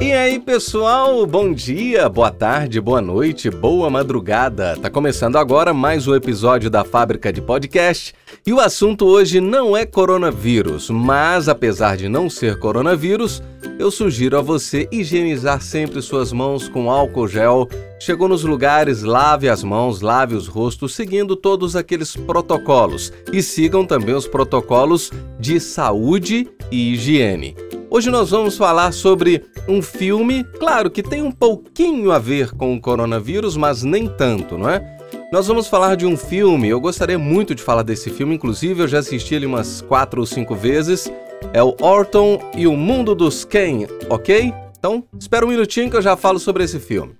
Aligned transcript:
E 0.00 0.12
aí, 0.12 0.38
pessoal? 0.38 1.26
Bom 1.26 1.52
dia, 1.52 2.08
boa 2.08 2.30
tarde, 2.30 2.80
boa 2.80 3.00
noite, 3.00 3.50
boa 3.50 3.90
madrugada. 3.90 4.76
Tá 4.76 4.88
começando 4.88 5.36
agora 5.36 5.74
mais 5.74 6.06
um 6.06 6.14
episódio 6.14 6.70
da 6.70 6.84
Fábrica 6.84 7.32
de 7.32 7.42
Podcast. 7.42 8.14
E 8.46 8.52
o 8.52 8.60
assunto 8.60 9.04
hoje 9.04 9.40
não 9.40 9.76
é 9.76 9.84
coronavírus, 9.84 10.88
mas 10.88 11.48
apesar 11.48 11.96
de 11.96 12.08
não 12.08 12.30
ser 12.30 12.60
coronavírus, 12.60 13.42
eu 13.76 13.90
sugiro 13.90 14.38
a 14.38 14.42
você 14.42 14.88
higienizar 14.92 15.60
sempre 15.60 16.00
suas 16.00 16.32
mãos 16.32 16.68
com 16.68 16.88
álcool 16.88 17.26
gel. 17.26 17.68
Chegou 17.98 18.28
nos 18.28 18.44
lugares, 18.44 19.02
lave 19.02 19.48
as 19.48 19.64
mãos, 19.64 20.00
lave 20.00 20.36
os 20.36 20.46
rostos, 20.46 20.94
seguindo 20.94 21.34
todos 21.34 21.74
aqueles 21.74 22.14
protocolos. 22.14 23.12
E 23.32 23.42
sigam 23.42 23.84
também 23.84 24.14
os 24.14 24.28
protocolos 24.28 25.10
de 25.40 25.58
saúde 25.58 26.48
e 26.70 26.92
higiene. 26.92 27.67
Hoje 27.90 28.10
nós 28.10 28.30
vamos 28.30 28.56
falar 28.56 28.92
sobre 28.92 29.46
um 29.66 29.80
filme, 29.80 30.44
claro 30.58 30.90
que 30.90 31.02
tem 31.02 31.22
um 31.22 31.32
pouquinho 31.32 32.12
a 32.12 32.18
ver 32.18 32.52
com 32.52 32.74
o 32.74 32.80
coronavírus, 32.80 33.56
mas 33.56 33.82
nem 33.82 34.06
tanto, 34.06 34.58
não 34.58 34.68
é? 34.68 34.98
Nós 35.32 35.46
vamos 35.46 35.68
falar 35.68 35.96
de 35.96 36.04
um 36.04 36.14
filme, 36.16 36.68
eu 36.68 36.80
gostaria 36.80 37.18
muito 37.18 37.54
de 37.54 37.62
falar 37.62 37.82
desse 37.82 38.10
filme, 38.10 38.34
inclusive 38.34 38.82
eu 38.82 38.88
já 38.88 38.98
assisti 38.98 39.34
ele 39.34 39.46
umas 39.46 39.80
quatro 39.80 40.20
ou 40.20 40.26
cinco 40.26 40.54
vezes. 40.54 41.10
É 41.52 41.62
o 41.62 41.74
Orton 41.80 42.38
e 42.54 42.66
o 42.66 42.76
Mundo 42.76 43.14
dos 43.14 43.44
Ken, 43.44 43.86
ok? 44.10 44.52
Então, 44.78 45.02
espera 45.18 45.46
um 45.46 45.48
minutinho 45.48 45.90
que 45.90 45.96
eu 45.96 46.02
já 46.02 46.16
falo 46.16 46.38
sobre 46.38 46.64
esse 46.64 46.78
filme. 46.78 47.14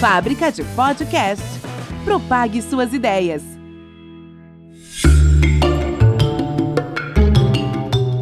Fábrica 0.00 0.50
de 0.50 0.64
Podcast. 0.64 1.44
Propague 2.04 2.62
suas 2.62 2.94
ideias. 2.94 3.57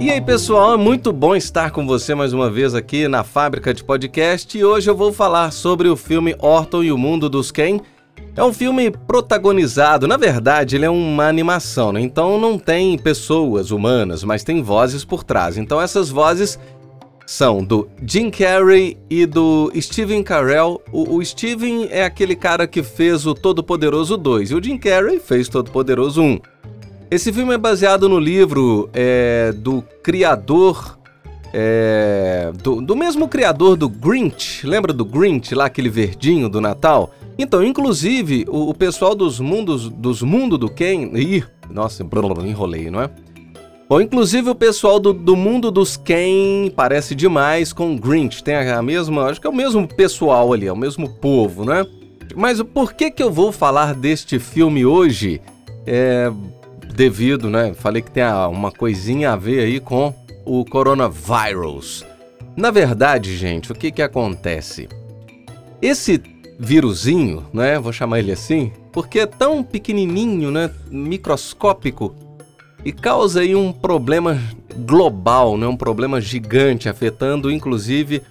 E 0.07 0.11
aí, 0.13 0.21
pessoal, 0.21 0.75
é 0.75 0.77
muito 0.77 1.13
bom 1.13 1.35
estar 1.35 1.73
com 1.73 1.85
você 1.85 2.15
mais 2.15 2.33
uma 2.33 2.49
vez 2.49 2.77
aqui 2.77 3.09
na 3.09 3.25
Fábrica 3.25 3.75
de 3.75 3.83
Podcast 3.83 4.57
e 4.57 4.65
hoje 4.65 4.89
eu 4.89 4.95
vou 4.95 5.13
falar 5.13 5.51
sobre 5.51 5.89
o 5.89 5.97
filme 5.97 6.37
Orton 6.39 6.85
e 6.85 6.93
o 6.93 6.97
Mundo 6.97 7.29
dos 7.29 7.51
Ken. 7.51 7.81
É 8.37 8.45
um 8.45 8.53
filme 8.53 8.89
protagonizado, 8.89 10.07
na 10.07 10.17
verdade, 10.17 10.77
ele 10.77 10.85
é 10.85 10.89
uma 10.89 11.27
animação, 11.27 11.91
né? 11.91 12.01
Então 12.01 12.39
não 12.39 12.57
tem 12.57 12.97
pessoas 12.97 13.73
humanas, 13.73 14.23
mas 14.23 14.45
tem 14.45 14.63
vozes 14.63 15.05
por 15.05 15.25
trás. 15.25 15.59
Então 15.59 15.83
essas 15.83 16.09
vozes 16.09 16.57
são 17.27 17.65
do 17.65 17.89
Jim 18.07 18.31
Carrey 18.31 18.97
e 19.11 19.27
do 19.27 19.73
Steven 19.75 20.23
Carell. 20.23 20.81
O, 20.93 21.17
o 21.17 21.25
Steven 21.25 21.89
é 21.91 22.05
aquele 22.05 22.37
cara 22.37 22.69
que 22.69 22.81
fez 22.81 23.27
o 23.27 23.35
Todo-Poderoso 23.35 24.17
2 24.17 24.53
e 24.53 24.55
o 24.55 24.63
Jim 24.63 24.79
Carrey 24.79 25.19
fez 25.19 25.49
Todo-Poderoso 25.49 26.23
1. 26.23 26.39
Esse 27.09 27.33
filme 27.33 27.55
é 27.55 27.59
baseado 27.59 28.09
no 28.09 28.19
livro 28.19 28.91
é, 28.93 29.53
do 29.53 29.83
criador. 30.03 30.99
É, 31.53 32.53
do, 32.63 32.83
do, 32.83 32.97
mesmo 32.97 33.29
criador 33.29 33.77
do 33.77 33.89
Grinch. 33.89 34.67
Lembra 34.67 34.93
do 34.93 35.05
Grinch, 35.05 35.55
lá 35.55 35.67
aquele 35.67 35.89
verdinho 35.89 36.49
do 36.49 36.61
Natal? 36.61 37.15
Então, 37.39 37.63
inclusive, 37.63 38.45
o, 38.49 38.71
o 38.71 38.75
pessoal 38.75 39.15
dos 39.15 39.39
mundos 39.39 39.89
dos 39.89 40.21
mundo 40.21 40.59
do 40.59 40.69
Ken. 40.69 41.13
Ih, 41.15 41.45
nossa, 41.71 42.05
enrolei, 42.45 42.91
não 42.91 43.01
é? 43.01 43.11
Bom, 43.89 44.01
inclusive 44.01 44.51
o 44.51 44.55
pessoal 44.55 44.99
do, 44.99 45.13
do 45.13 45.37
mundo 45.37 45.71
dos 45.71 45.97
Ken 45.97 46.69
parece 46.75 47.15
demais 47.15 47.73
com 47.73 47.97
Grinch. 47.97 48.43
Tem 48.43 48.57
a, 48.57 48.79
a 48.79 48.83
mesma. 48.83 49.27
Acho 49.27 49.41
que 49.41 49.47
é 49.47 49.51
o 49.51 49.55
mesmo 49.55 49.87
pessoal 49.87 50.53
ali, 50.53 50.67
é 50.67 50.73
o 50.73 50.77
mesmo 50.77 51.09
povo, 51.09 51.65
né? 51.65 51.87
Mas 52.35 52.61
por 52.61 52.95
que, 52.95 53.13
que 53.13 53.23
eu 53.23 53.31
vou 53.31 53.53
falar 53.53 53.95
deste 53.95 54.41
filme 54.41 54.85
hoje? 54.85 55.41
É, 55.87 56.33
devido, 56.97 57.51
né? 57.51 57.75
Falei 57.75 58.01
que 58.01 58.11
tem 58.11 58.25
uma 58.25 58.73
coisinha 58.73 59.33
a 59.33 59.37
ver 59.37 59.61
aí 59.61 59.79
com 59.79 60.15
o 60.45 60.65
coronavírus. 60.65 62.05
Na 62.57 62.71
verdade, 62.71 63.37
gente, 63.37 63.71
o 63.71 63.75
que 63.75 63.93
que 63.93 64.01
acontece? 64.01 64.89
Esse 65.81 66.21
vírusinho, 66.59 67.45
né? 67.53 67.79
Vou 67.79 67.93
chamar 67.93 68.21
ele 68.21 68.33
assim, 68.33 68.73
porque 68.93 69.21
é 69.21 69.27
tão 69.27 69.63
pequenininho, 69.63 70.51
né? 70.51 70.71
Microscópico 70.91 72.15
e 72.83 72.93
causa 72.93 73.41
aí 73.41 73.55
um 73.55 73.73
problema 73.73 74.41
global, 74.87 75.59
né? 75.59 75.67
Um 75.67 75.77
problema 75.77 76.21
gigante 76.21 76.89
afetando 76.89 77.51
inclusive 77.51 78.23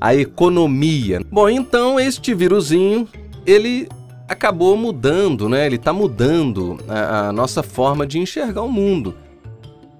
a 0.00 0.14
economia. 0.14 1.20
Bom, 1.30 1.48
então 1.48 2.00
este 2.00 2.32
vírusinho, 2.32 3.06
ele 3.44 3.88
acabou 4.28 4.76
mudando, 4.76 5.48
né? 5.48 5.66
Ele 5.66 5.76
está 5.76 5.92
mudando 5.92 6.78
a, 6.86 7.28
a, 7.28 7.32
nossa 7.32 7.62
forma 7.62 8.06
de 8.06 8.18
enxergar 8.18 8.62
o 8.62 8.70
mundo. 8.70 9.14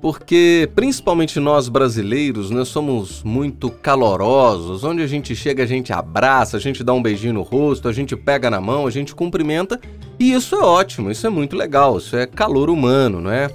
Porque, 0.00 0.70
principalmente 0.76 1.40
nós 1.40 1.68
brasileiros, 1.68 2.50
nós 2.50 2.68
somos 2.68 3.22
muito 3.24 3.68
calorosos. 3.68 4.84
Onde 4.84 5.02
a 5.02 5.06
gente 5.08 5.34
chega, 5.34 5.64
a 5.64 5.66
gente 5.66 5.92
abraça, 5.92 6.56
a 6.56 6.60
gente 6.60 6.84
dá 6.84 6.92
um 6.92 7.02
beijinho 7.02 7.34
no 7.34 7.42
rosto, 7.42 7.88
a 7.88 7.92
gente 7.92 8.14
pega 8.14 8.48
na 8.48 8.60
mão, 8.60 8.86
a 8.86 8.90
gente 8.90 9.12
cumprimenta. 9.14 9.80
E 10.20 10.32
isso 10.32 10.54
é 10.54 10.60
ótimo, 10.60 11.10
isso 11.10 11.26
é 11.26 11.30
muito 11.30 11.56
legal, 11.56 11.98
isso 11.98 12.16
é 12.16 12.26
calor 12.26 12.70
humano, 12.70 13.20
não 13.20 13.30
é? 13.32 13.50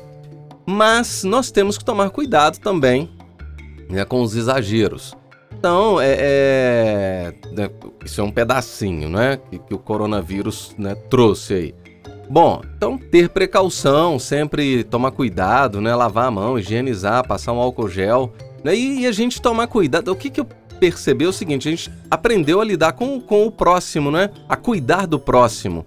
Mas 0.65 1.23
nós 1.23 1.51
temos 1.51 1.77
que 1.77 1.85
tomar 1.85 2.09
cuidado 2.09 2.57
também 2.59 3.09
né, 3.89 4.03
com 4.03 4.21
os 4.21 4.35
exageros. 4.35 5.15
Então, 5.57 6.01
é, 6.01 6.15
é, 6.19 7.33
né, 7.53 7.69
isso 8.03 8.21
é 8.21 8.23
um 8.23 8.31
pedacinho, 8.31 9.09
né? 9.09 9.39
Que, 9.49 9.59
que 9.59 9.73
o 9.73 9.77
coronavírus 9.77 10.75
né, 10.77 10.95
trouxe 11.09 11.53
aí. 11.53 11.75
Bom, 12.29 12.61
então 12.77 12.97
ter 12.97 13.29
precaução, 13.29 14.17
sempre 14.17 14.83
tomar 14.83 15.11
cuidado, 15.11 15.81
né? 15.81 15.93
Lavar 15.95 16.27
a 16.27 16.31
mão, 16.31 16.57
higienizar, 16.57 17.27
passar 17.27 17.53
um 17.53 17.59
álcool 17.59 17.89
gel. 17.89 18.33
Né? 18.63 18.75
E, 18.75 19.01
e 19.01 19.07
a 19.07 19.11
gente 19.11 19.41
tomar 19.41 19.67
cuidado. 19.67 20.11
O 20.11 20.15
que, 20.15 20.29
que 20.29 20.39
eu 20.39 20.47
percebi 20.79 21.25
é 21.25 21.27
o 21.27 21.33
seguinte: 21.33 21.67
a 21.67 21.71
gente 21.71 21.91
aprendeu 22.09 22.59
a 22.59 22.65
lidar 22.65 22.93
com, 22.93 23.19
com 23.19 23.45
o 23.45 23.51
próximo, 23.51 24.09
né? 24.11 24.29
A 24.47 24.55
cuidar 24.55 25.05
do 25.05 25.19
próximo, 25.19 25.85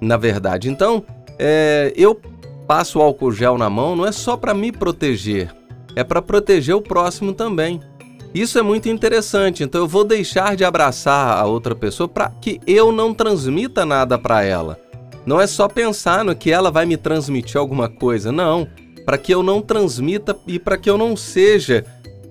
na 0.00 0.16
verdade. 0.16 0.70
Então, 0.70 1.04
é, 1.38 1.92
eu 1.96 2.18
passo 2.66 2.98
o 2.98 3.02
álcool 3.02 3.32
gel 3.32 3.56
na 3.56 3.70
mão 3.70 3.96
não 3.96 4.06
é 4.06 4.12
só 4.12 4.36
para 4.36 4.52
me 4.52 4.70
proteger, 4.70 5.54
é 5.96 6.04
para 6.04 6.20
proteger 6.20 6.74
o 6.74 6.82
próximo 6.82 7.32
também. 7.32 7.80
Isso 8.34 8.58
é 8.58 8.62
muito 8.62 8.88
interessante, 8.88 9.62
então 9.62 9.80
eu 9.80 9.88
vou 9.88 10.04
deixar 10.04 10.54
de 10.54 10.64
abraçar 10.64 11.38
a 11.38 11.46
outra 11.46 11.74
pessoa 11.74 12.06
para 12.06 12.28
que 12.28 12.60
eu 12.66 12.92
não 12.92 13.14
transmita 13.14 13.86
nada 13.86 14.18
para 14.18 14.44
ela. 14.44 14.78
Não 15.24 15.40
é 15.40 15.46
só 15.46 15.66
pensar 15.66 16.24
no 16.24 16.36
que 16.36 16.50
ela 16.50 16.70
vai 16.70 16.84
me 16.84 16.96
transmitir 16.96 17.56
alguma 17.56 17.88
coisa, 17.88 18.30
não. 18.30 18.68
Para 19.04 19.16
que 19.16 19.32
eu 19.32 19.42
não 19.42 19.62
transmita 19.62 20.36
e 20.46 20.58
para 20.58 20.76
que 20.76 20.90
eu 20.90 20.98
não 20.98 21.16
seja 21.16 21.84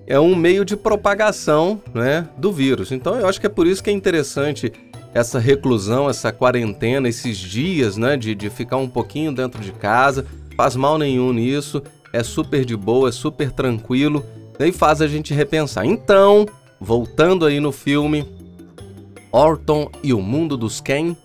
é 0.06 0.18
um 0.18 0.34
meio 0.34 0.64
de 0.64 0.76
propagação 0.76 1.82
né, 1.92 2.26
do 2.38 2.50
vírus. 2.50 2.92
Então 2.92 3.16
eu 3.16 3.26
acho 3.28 3.40
que 3.40 3.46
é 3.46 3.50
por 3.50 3.66
isso 3.66 3.82
que 3.82 3.90
é 3.90 3.92
interessante 3.92 4.72
essa 5.12 5.38
reclusão, 5.38 6.08
essa 6.08 6.32
quarentena, 6.32 7.08
esses 7.08 7.36
dias 7.36 7.96
né, 7.96 8.16
de, 8.16 8.34
de 8.34 8.48
ficar 8.48 8.76
um 8.76 8.88
pouquinho 8.88 9.32
dentro 9.32 9.60
de 9.60 9.72
casa. 9.72 10.24
Faz 10.56 10.76
mal 10.76 10.96
nenhum 10.96 11.32
nisso, 11.32 11.82
é 12.12 12.22
super 12.22 12.64
de 12.64 12.76
boa, 12.76 13.08
é 13.08 13.12
super 13.12 13.50
tranquilo 13.50 14.24
e 14.66 14.72
faz 14.72 15.00
a 15.00 15.06
gente 15.06 15.32
repensar. 15.32 15.84
Então, 15.84 16.46
voltando 16.80 17.46
aí 17.46 17.60
no 17.60 17.72
filme 17.72 18.26
Orton 19.30 19.90
e 20.02 20.12
o 20.12 20.20
Mundo 20.20 20.56
dos 20.56 20.80
Ken, 20.80 21.16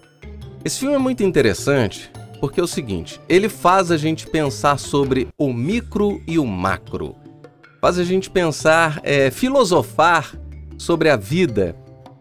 esse 0.63 0.79
filme 0.79 0.95
é 0.95 0.99
muito 0.99 1.23
interessante 1.23 2.11
porque 2.43 2.59
é 2.59 2.63
o 2.63 2.67
seguinte, 2.67 3.21
ele 3.29 3.47
faz 3.47 3.89
a 3.89 3.95
gente 3.95 4.27
pensar 4.27 4.77
sobre 4.77 5.29
o 5.37 5.53
micro 5.53 6.21
e 6.27 6.37
o 6.37 6.45
macro, 6.45 7.15
faz 7.79 7.97
a 7.97 8.03
gente 8.03 8.29
pensar, 8.29 8.99
é, 9.01 9.31
filosofar 9.31 10.37
sobre 10.77 11.07
a 11.07 11.15
vida, 11.15 11.73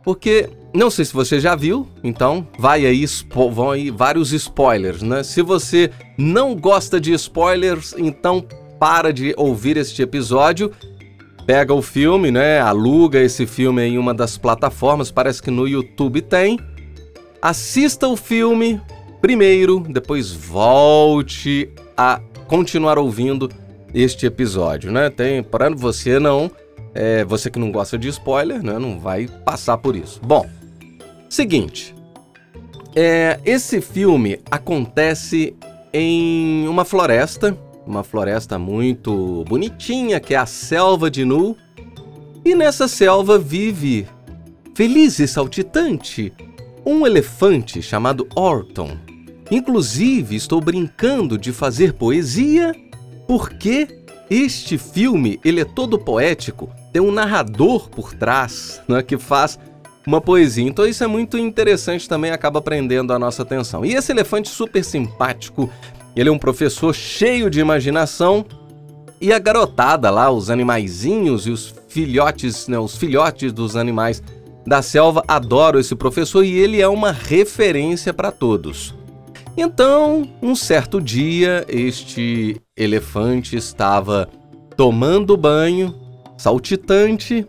porque 0.04 0.48
não 0.72 0.90
sei 0.90 1.04
se 1.04 1.12
você 1.12 1.40
já 1.40 1.56
viu, 1.56 1.88
então 2.04 2.46
vai 2.56 2.86
aí, 2.86 3.04
vão 3.50 3.72
aí 3.72 3.90
vários 3.90 4.32
spoilers, 4.32 5.02
né? 5.02 5.24
Se 5.24 5.42
você 5.42 5.90
não 6.16 6.54
gosta 6.54 7.00
de 7.00 7.12
spoilers, 7.14 7.92
então 7.98 8.46
para 8.78 9.12
de 9.12 9.34
ouvir 9.36 9.76
este 9.76 10.02
episódio 10.02 10.70
pega 11.46 11.74
o 11.74 11.82
filme, 11.82 12.30
né? 12.30 12.60
Aluga 12.60 13.20
esse 13.20 13.46
filme 13.46 13.82
em 13.82 13.98
uma 13.98 14.14
das 14.14 14.38
plataformas, 14.38 15.10
parece 15.10 15.42
que 15.42 15.50
no 15.50 15.66
YouTube 15.66 16.20
tem. 16.22 16.58
Assista 17.40 18.06
o 18.06 18.16
filme 18.16 18.80
primeiro, 19.20 19.80
depois 19.80 20.32
volte 20.32 21.70
a 21.96 22.20
continuar 22.46 22.98
ouvindo 22.98 23.48
este 23.94 24.26
episódio, 24.26 24.90
né? 24.90 25.10
Tem 25.10 25.42
para 25.42 25.70
você 25.70 26.18
não, 26.18 26.50
é, 26.94 27.24
você 27.24 27.50
que 27.50 27.58
não 27.58 27.70
gosta 27.70 27.98
de 27.98 28.08
spoiler, 28.08 28.62
né? 28.62 28.78
Não 28.78 28.98
vai 28.98 29.28
passar 29.44 29.78
por 29.78 29.96
isso. 29.96 30.20
Bom, 30.22 30.46
seguinte, 31.28 31.94
é, 32.94 33.38
esse 33.44 33.80
filme 33.80 34.40
acontece 34.50 35.54
em 35.92 36.66
uma 36.68 36.84
floresta 36.84 37.56
uma 37.86 38.04
floresta 38.04 38.58
muito 38.58 39.44
bonitinha, 39.48 40.20
que 40.20 40.34
é 40.34 40.38
a 40.38 40.46
selva 40.46 41.10
de 41.10 41.24
Nu. 41.24 41.56
E 42.44 42.54
nessa 42.54 42.88
selva 42.88 43.38
vive 43.38 44.06
feliz 44.74 45.18
e 45.18 45.28
saltitante, 45.28 46.32
um 46.84 47.06
elefante 47.06 47.82
chamado 47.82 48.26
Orton. 48.34 48.96
Inclusive, 49.50 50.34
estou 50.34 50.60
brincando 50.60 51.36
de 51.36 51.52
fazer 51.52 51.92
poesia 51.92 52.74
porque 53.26 54.02
este 54.30 54.78
filme 54.78 55.38
ele 55.44 55.60
é 55.60 55.64
todo 55.64 55.98
poético, 55.98 56.70
tem 56.92 57.02
um 57.02 57.12
narrador 57.12 57.90
por 57.90 58.14
trás 58.14 58.80
né, 58.88 59.02
que 59.02 59.18
faz 59.18 59.58
uma 60.06 60.20
poesia. 60.20 60.64
Então 60.64 60.86
isso 60.86 61.04
é 61.04 61.06
muito 61.06 61.38
interessante 61.38 62.08
também, 62.08 62.30
acaba 62.30 62.60
prendendo 62.60 63.12
a 63.12 63.18
nossa 63.18 63.42
atenção. 63.42 63.84
E 63.84 63.94
esse 63.94 64.10
elefante 64.10 64.48
super 64.48 64.84
simpático, 64.84 65.70
ele 66.14 66.28
é 66.28 66.32
um 66.32 66.38
professor 66.38 66.94
cheio 66.94 67.48
de 67.48 67.60
imaginação 67.60 68.44
e 69.20 69.32
a 69.32 69.38
garotada 69.38 70.10
lá, 70.10 70.30
os 70.30 70.50
animaizinhos 70.50 71.46
e 71.46 71.50
os 71.50 71.74
filhotes, 71.88 72.66
né, 72.68 72.78
os 72.78 72.96
filhotes 72.96 73.52
dos 73.52 73.76
animais 73.76 74.22
da 74.66 74.82
selva 74.82 75.22
adoram 75.26 75.78
esse 75.78 75.94
professor 75.94 76.44
e 76.44 76.58
ele 76.58 76.80
é 76.80 76.88
uma 76.88 77.12
referência 77.12 78.12
para 78.12 78.30
todos. 78.30 78.94
Então, 79.56 80.28
um 80.42 80.54
certo 80.54 81.00
dia, 81.00 81.64
este 81.68 82.60
elefante 82.76 83.56
estava 83.56 84.28
tomando 84.76 85.36
banho, 85.36 85.94
saltitante. 86.38 87.46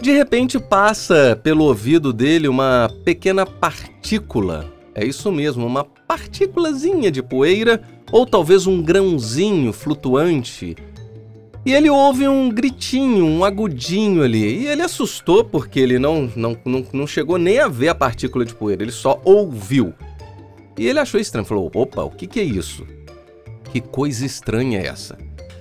De 0.00 0.12
repente 0.12 0.58
passa 0.58 1.38
pelo 1.42 1.64
ouvido 1.64 2.12
dele 2.12 2.46
uma 2.46 2.88
pequena 3.04 3.44
partícula. 3.44 4.72
É 4.94 5.04
isso 5.04 5.32
mesmo, 5.32 5.66
uma 5.66 5.84
partículazinha 6.06 7.10
de 7.10 7.22
poeira 7.22 7.82
ou 8.10 8.26
talvez 8.26 8.66
um 8.66 8.82
grãozinho 8.82 9.72
flutuante 9.72 10.76
e 11.66 11.72
ele 11.72 11.88
ouve 11.88 12.28
um 12.28 12.50
gritinho, 12.50 13.24
um 13.24 13.42
agudinho 13.42 14.22
ali. 14.22 14.64
E 14.64 14.66
ele 14.66 14.82
assustou 14.82 15.42
porque 15.42 15.80
ele 15.80 15.98
não, 15.98 16.30
não, 16.36 16.56
não, 16.62 16.86
não 16.92 17.06
chegou 17.06 17.38
nem 17.38 17.58
a 17.58 17.68
ver 17.68 17.88
a 17.88 17.94
partícula 17.94 18.44
de 18.44 18.54
poeira, 18.54 18.82
ele 18.82 18.92
só 18.92 19.18
ouviu. 19.24 19.94
E 20.78 20.86
ele 20.86 20.98
achou 20.98 21.18
estranho, 21.18 21.46
falou: 21.46 21.70
opa, 21.74 22.02
o 22.02 22.10
que, 22.10 22.26
que 22.26 22.38
é 22.38 22.42
isso? 22.42 22.86
Que 23.72 23.80
coisa 23.80 24.26
estranha 24.26 24.80
é 24.80 24.86
essa? 24.86 25.16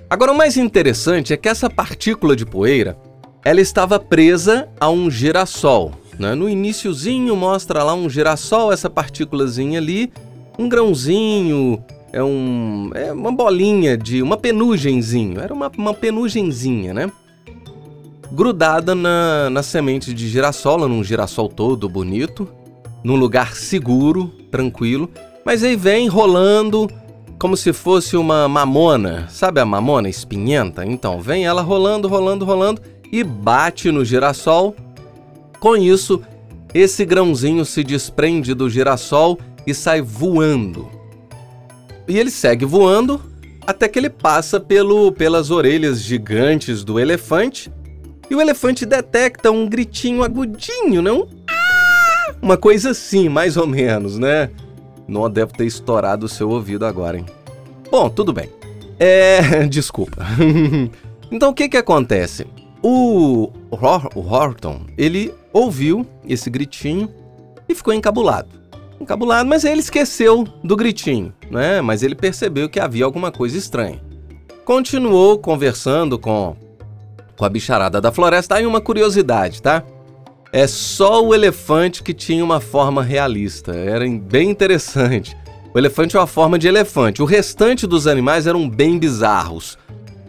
Agora, 0.09 0.33
o 0.33 0.37
mais 0.37 0.57
interessante 0.57 1.31
é 1.31 1.37
que 1.37 1.47
essa 1.47 1.69
partícula 1.69 2.35
de 2.35 2.45
poeira 2.45 2.97
ela 3.45 3.61
estava 3.61 3.97
presa 3.97 4.67
a 4.79 4.89
um 4.89 5.09
girassol. 5.09 5.93
Né? 6.19 6.35
No 6.35 6.49
iníciozinho 6.49 7.35
mostra 7.35 7.81
lá 7.81 7.93
um 7.93 8.09
girassol, 8.09 8.71
essa 8.71 8.89
partículazinha 8.89 9.79
ali, 9.79 10.11
um 10.57 10.69
grãozinho, 10.69 11.83
é, 12.11 12.23
um, 12.23 12.91
é 12.93 13.11
uma 13.11 13.31
bolinha 13.31 13.97
de. 13.97 14.21
uma 14.21 14.37
penugenzinho. 14.37 15.41
Era 15.41 15.53
uma, 15.53 15.71
uma 15.77 15.93
penugenzinha, 15.93 16.93
né? 16.93 17.11
Grudada 18.31 18.93
na, 18.95 19.49
na 19.49 19.63
semente 19.63 20.13
de 20.13 20.27
girassol, 20.27 20.87
num 20.87 21.03
girassol 21.03 21.49
todo 21.49 21.89
bonito, 21.89 22.47
num 23.03 23.15
lugar 23.15 23.55
seguro, 23.55 24.27
tranquilo. 24.51 25.09
Mas 25.45 25.63
aí 25.63 25.75
vem 25.75 26.07
rolando 26.07 26.89
como 27.37 27.57
se 27.57 27.73
fosse 27.73 28.15
uma 28.15 28.47
mamona. 28.47 29.27
Sabe 29.29 29.59
a 29.59 29.65
mamona 29.65 30.07
espinhenta? 30.07 30.85
Então, 30.85 31.19
vem 31.19 31.45
ela 31.45 31.61
rolando, 31.61 32.07
rolando, 32.07 32.45
rolando 32.45 32.81
e 33.11 33.23
bate 33.23 33.91
no 33.91 34.05
girassol. 34.05 34.75
Com 35.59 35.75
isso, 35.75 36.21
esse 36.73 37.05
grãozinho 37.05 37.65
se 37.65 37.83
desprende 37.83 38.53
do 38.53 38.69
girassol 38.69 39.37
e 39.65 39.73
sai 39.73 40.01
voando. 40.01 40.89
E 42.07 42.17
ele 42.17 42.31
segue 42.31 42.65
voando 42.65 43.21
até 43.65 43.87
que 43.87 43.97
ele 43.97 44.09
passa 44.09 44.59
pelo, 44.59 45.11
pelas 45.11 45.49
orelhas 45.49 46.01
gigantes 46.01 46.83
do 46.83 46.99
elefante. 46.99 47.71
E 48.29 48.35
o 48.35 48.41
elefante 48.41 48.85
detecta 48.85 49.51
um 49.51 49.67
gritinho 49.67 50.23
agudinho, 50.23 51.01
né? 51.01 51.11
Um... 51.11 51.27
Uma 52.41 52.57
coisa 52.57 52.91
assim, 52.91 53.29
mais 53.29 53.55
ou 53.55 53.65
menos, 53.65 54.17
né? 54.17 54.49
Não 55.07 55.29
deve 55.29 55.53
ter 55.53 55.65
estourado 55.65 56.25
o 56.25 56.29
seu 56.29 56.49
ouvido 56.49 56.85
agora, 56.85 57.17
hein? 57.17 57.25
Bom, 57.89 58.09
tudo 58.09 58.33
bem. 58.33 58.49
É. 58.99 59.65
Desculpa. 59.67 60.25
então 61.31 61.51
o 61.51 61.53
que 61.53 61.69
que 61.69 61.77
acontece? 61.77 62.45
O, 62.81 63.49
o 63.71 64.19
Horton, 64.19 64.81
ele 64.97 65.33
ouviu 65.53 66.05
esse 66.27 66.49
gritinho 66.49 67.09
e 67.67 67.73
ficou 67.73 67.93
encabulado 67.93 68.62
encabulado, 68.99 69.47
mas 69.47 69.63
ele 69.63 69.79
esqueceu 69.79 70.45
do 70.63 70.75
gritinho, 70.75 71.33
né? 71.49 71.81
Mas 71.81 72.03
ele 72.03 72.15
percebeu 72.15 72.69
que 72.69 72.79
havia 72.79 73.05
alguma 73.05 73.31
coisa 73.31 73.57
estranha. 73.57 74.01
Continuou 74.65 75.37
conversando 75.37 76.17
com, 76.17 76.55
com 77.35 77.45
a 77.45 77.49
bicharada 77.49 77.99
da 77.99 78.11
floresta. 78.11 78.55
Aí 78.55 78.65
uma 78.65 78.79
curiosidade, 78.79 79.61
tá? 79.61 79.83
É 80.51 80.67
só 80.67 81.23
o 81.23 81.33
elefante 81.33 82.03
que 82.03 82.13
tinha 82.13 82.43
uma 82.43 82.59
forma 82.59 83.01
realista. 83.01 83.75
Era 83.75 84.07
bem 84.07 84.49
interessante. 84.49 85.35
O 85.73 85.79
elefante 85.79 86.15
é 86.15 86.19
uma 86.19 86.27
forma 86.27 86.59
de 86.59 86.67
elefante. 86.67 87.21
O 87.21 87.25
restante 87.25 87.87
dos 87.87 88.05
animais 88.05 88.45
eram 88.45 88.69
bem 88.69 88.99
bizarros. 88.99 89.77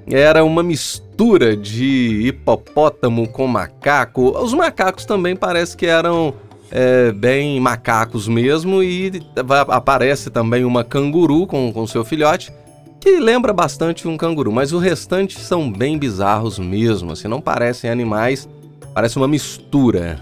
Era 0.07 0.43
uma 0.43 0.63
mistura 0.63 1.57
de 1.57 2.23
hipopótamo 2.27 3.29
com 3.29 3.47
macaco. 3.47 4.37
Os 4.39 4.55
macacos 4.55 5.05
também 5.05 5.37
parece 5.37 5.77
que 5.77 5.87
eram 5.87 6.35
é, 6.71 7.13
bem 7.13 7.61
macacos 7.61 8.27
mesmo, 8.29 8.83
e 8.83 9.23
aparece 9.69 10.31
também 10.31 10.65
uma 10.65 10.85
canguru 10.85 11.47
com, 11.47 11.73
com 11.73 11.87
seu 11.87 12.05
filhote, 12.05 12.53
que 13.01 13.19
lembra 13.19 13.53
bastante 13.53 14.09
um 14.09 14.17
canguru, 14.17 14.51
mas 14.51 14.73
o 14.73 14.79
restante 14.79 15.39
são 15.39 15.71
bem 15.71 15.99
bizarros 15.99 16.59
mesmo, 16.59 17.13
assim, 17.13 17.29
não 17.29 17.41
parecem 17.41 17.91
animais, 17.91 18.49
parece 18.95 19.17
uma 19.17 19.29
mistura. 19.29 20.19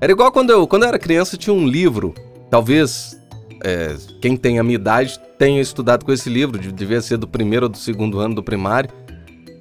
Era 0.00 0.12
igual 0.12 0.32
quando 0.32 0.50
eu, 0.50 0.66
quando 0.66 0.82
eu 0.82 0.88
era 0.88 0.98
criança, 0.98 1.36
tinha 1.36 1.54
um 1.54 1.66
livro, 1.66 2.12
talvez 2.50 3.18
é, 3.64 3.96
quem 4.20 4.36
tem 4.36 4.58
a 4.58 4.62
minha 4.62 4.74
idade 4.74 5.18
tenha 5.38 5.60
estudado 5.60 6.04
com 6.04 6.12
esse 6.12 6.28
livro, 6.28 6.58
devia 6.58 7.00
ser 7.00 7.16
do 7.16 7.28
primeiro 7.28 7.66
ou 7.66 7.70
do 7.70 7.78
segundo 7.78 8.18
ano 8.18 8.34
do 8.34 8.42
primário, 8.42 8.90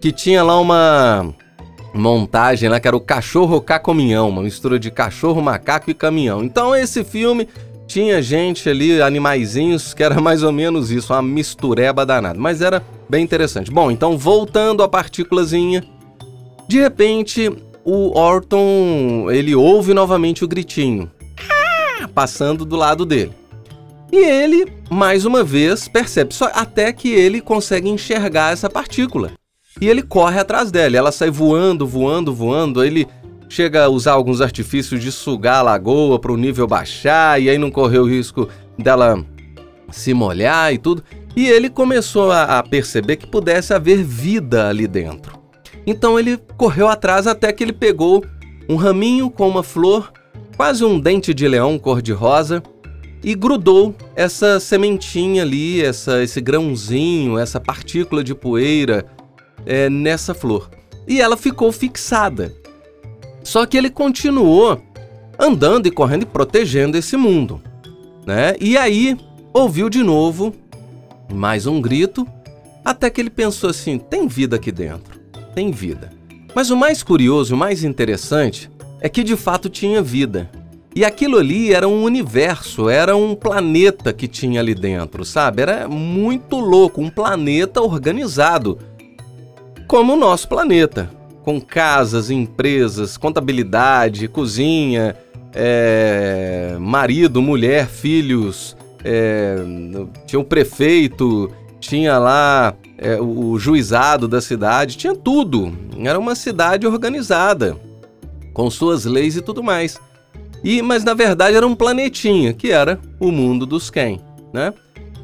que 0.01 0.11
tinha 0.11 0.43
lá 0.43 0.59
uma 0.59 1.33
montagem 1.93 2.67
lá 2.69 2.79
que 2.79 2.87
era 2.87 2.97
o 2.97 3.01
cachorro 3.01 3.61
caminhão, 3.61 4.29
uma 4.29 4.41
mistura 4.41 4.79
de 4.79 4.89
cachorro, 4.89 5.41
macaco 5.41 5.91
e 5.91 5.93
caminhão. 5.93 6.43
Então 6.43 6.75
esse 6.75 7.03
filme 7.03 7.47
tinha 7.85 8.21
gente 8.21 8.67
ali, 8.67 9.01
animaizinhos, 9.01 9.93
que 9.93 10.03
era 10.03 10.19
mais 10.19 10.41
ou 10.41 10.51
menos 10.51 10.89
isso, 10.89 11.13
uma 11.13 11.21
mistureba 11.21 12.05
danada, 12.05 12.39
mas 12.39 12.61
era 12.61 12.83
bem 13.07 13.23
interessante. 13.23 13.69
Bom, 13.69 13.91
então 13.91 14.17
voltando 14.17 14.81
à 14.81 14.87
partículazinha, 14.87 15.83
de 16.67 16.79
repente 16.79 17.51
o 17.85 18.17
Orton, 18.17 19.29
ele 19.29 19.53
ouve 19.53 19.93
novamente 19.93 20.43
o 20.43 20.47
gritinho, 20.47 21.11
passando 22.15 22.65
do 22.65 22.75
lado 22.75 23.05
dele. 23.05 23.33
E 24.11 24.17
ele, 24.17 24.71
mais 24.89 25.25
uma 25.25 25.43
vez, 25.43 25.87
percebe, 25.87 26.33
só 26.33 26.49
até 26.53 26.93
que 26.93 27.09
ele 27.09 27.41
consegue 27.41 27.89
enxergar 27.89 28.53
essa 28.53 28.69
partícula 28.69 29.31
e 29.81 29.87
ele 29.87 30.01
corre 30.01 30.39
atrás 30.39 30.71
dela. 30.71 30.97
Ela 30.97 31.11
sai 31.11 31.29
voando, 31.29 31.85
voando, 31.85 32.33
voando. 32.33 32.83
Ele 32.83 33.07
chega 33.49 33.85
a 33.85 33.89
usar 33.89 34.13
alguns 34.13 34.41
artifícios 34.41 35.01
de 35.01 35.11
sugar 35.11 35.59
a 35.59 35.61
lagoa 35.61 36.19
para 36.19 36.31
o 36.31 36.37
nível 36.37 36.67
baixar 36.67 37.41
e 37.41 37.49
aí 37.49 37.57
não 37.57 37.69
correu 37.69 38.03
o 38.03 38.09
risco 38.09 38.47
dela 38.77 39.23
se 39.91 40.13
molhar 40.13 40.73
e 40.73 40.77
tudo. 40.77 41.03
E 41.35 41.47
ele 41.47 41.69
começou 41.69 42.31
a, 42.31 42.59
a 42.59 42.63
perceber 42.63 43.17
que 43.17 43.27
pudesse 43.27 43.73
haver 43.73 44.03
vida 44.03 44.69
ali 44.69 44.87
dentro. 44.87 45.41
Então 45.85 46.19
ele 46.19 46.37
correu 46.57 46.87
atrás 46.87 47.27
até 47.27 47.51
que 47.51 47.63
ele 47.63 47.73
pegou 47.73 48.23
um 48.69 48.75
raminho 48.75 49.29
com 49.29 49.47
uma 49.49 49.63
flor, 49.63 50.13
quase 50.55 50.85
um 50.85 50.99
dente 50.99 51.33
de 51.33 51.47
leão 51.47 51.77
cor-de-rosa, 51.77 52.63
e 53.23 53.35
grudou 53.35 53.95
essa 54.15 54.59
sementinha 54.59 55.43
ali, 55.43 55.81
essa, 55.81 56.21
esse 56.21 56.39
grãozinho, 56.39 57.37
essa 57.37 57.59
partícula 57.59 58.23
de 58.23 58.35
poeira 58.35 59.05
é, 59.65 59.89
nessa 59.89 60.33
flor. 60.33 60.69
E 61.07 61.21
ela 61.21 61.37
ficou 61.37 61.71
fixada. 61.71 62.53
Só 63.43 63.65
que 63.65 63.77
ele 63.77 63.89
continuou 63.89 64.81
andando 65.37 65.87
e 65.87 65.91
correndo 65.91 66.23
e 66.23 66.27
protegendo 66.27 66.97
esse 66.97 67.17
mundo. 67.17 67.61
Né? 68.25 68.55
E 68.59 68.77
aí 68.77 69.17
ouviu 69.53 69.89
de 69.89 70.01
novo 70.01 70.53
mais 71.31 71.65
um 71.65 71.81
grito, 71.81 72.27
até 72.85 73.09
que 73.09 73.19
ele 73.19 73.29
pensou 73.29 73.69
assim: 73.69 73.97
tem 73.97 74.27
vida 74.27 74.55
aqui 74.55 74.71
dentro, 74.71 75.19
tem 75.53 75.71
vida. 75.71 76.11
Mas 76.55 76.69
o 76.69 76.77
mais 76.77 77.01
curioso, 77.01 77.55
o 77.55 77.57
mais 77.57 77.83
interessante, 77.83 78.69
é 79.01 79.09
que 79.09 79.23
de 79.23 79.35
fato 79.35 79.69
tinha 79.69 80.01
vida. 80.01 80.49
E 80.95 81.03
aquilo 81.03 81.39
ali 81.39 81.73
era 81.73 81.87
um 81.87 82.03
universo, 82.03 82.87
era 82.87 83.15
um 83.15 83.33
planeta 83.33 84.13
que 84.13 84.27
tinha 84.27 84.59
ali 84.59 84.75
dentro, 84.75 85.25
sabe? 85.25 85.63
Era 85.63 85.87
muito 85.87 86.59
louco, 86.59 87.01
um 87.01 87.09
planeta 87.09 87.81
organizado 87.81 88.77
como 89.87 90.13
o 90.13 90.17
nosso 90.17 90.47
planeta, 90.47 91.09
com 91.43 91.59
casas, 91.59 92.29
empresas, 92.29 93.17
contabilidade, 93.17 94.27
cozinha, 94.27 95.15
é, 95.53 96.75
marido, 96.79 97.41
mulher, 97.41 97.87
filhos, 97.87 98.75
é, 99.03 99.57
tinha 100.25 100.39
o 100.39 100.43
prefeito, 100.43 101.51
tinha 101.79 102.17
lá 102.17 102.73
é, 102.97 103.19
o 103.19 103.59
juizado 103.59 104.27
da 104.27 104.39
cidade, 104.39 104.97
tinha 104.97 105.15
tudo. 105.15 105.71
Era 105.99 106.17
uma 106.17 106.35
cidade 106.35 106.87
organizada, 106.87 107.77
com 108.53 108.69
suas 108.69 109.05
leis 109.05 109.35
e 109.35 109.41
tudo 109.41 109.61
mais. 109.61 109.99
E, 110.63 110.81
mas 110.81 111.03
na 111.03 111.13
verdade 111.13 111.57
era 111.57 111.67
um 111.67 111.75
planetinha, 111.75 112.53
que 112.53 112.71
era 112.71 112.97
o 113.19 113.31
mundo 113.31 113.65
dos 113.65 113.89
Ken, 113.89 114.19
né? 114.53 114.73